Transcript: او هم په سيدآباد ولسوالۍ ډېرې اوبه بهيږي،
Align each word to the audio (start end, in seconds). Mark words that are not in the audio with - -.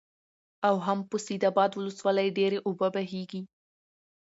او 0.67 0.75
هم 0.85 0.99
په 1.09 1.17
سيدآباد 1.25 1.71
ولسوالۍ 1.75 2.27
ډېرې 2.37 2.59
اوبه 2.67 2.87
بهيږي، 2.95 3.41